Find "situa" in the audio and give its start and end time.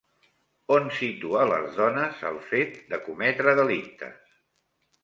0.99-1.43